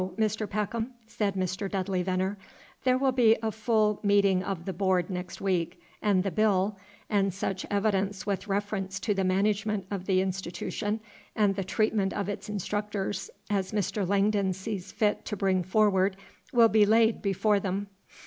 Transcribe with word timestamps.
Mr. 0.17 0.49
Peckham," 0.49 0.95
said 1.05 1.35
Mr. 1.35 1.69
Dudley 1.69 2.01
Venner, 2.01 2.35
"there 2.85 2.97
will 2.97 3.11
be 3.11 3.37
a 3.43 3.51
full 3.51 3.99
meeting 4.01 4.41
of 4.43 4.65
the 4.65 4.73
Board 4.73 5.11
next 5.11 5.39
week, 5.39 5.79
and 6.01 6.23
the 6.23 6.31
bill, 6.31 6.75
and 7.07 7.31
such 7.31 7.67
evidence 7.69 8.25
with 8.25 8.47
reference 8.47 8.99
to 8.99 9.13
the 9.13 9.23
management 9.23 9.85
of 9.91 10.05
the 10.07 10.19
Institution 10.21 11.01
and 11.35 11.55
the 11.55 11.63
treatment 11.63 12.13
of 12.13 12.29
its 12.29 12.49
instructors 12.49 13.29
as 13.51 13.73
Mr. 13.73 14.07
Langdon 14.07 14.53
sees 14.53 14.91
fit 14.91 15.23
to 15.25 15.37
bring 15.37 15.61
forward 15.61 16.17
will 16.51 16.67
be 16.69 16.87
laid 16.87 17.21
before 17.21 17.59
them." 17.59 17.85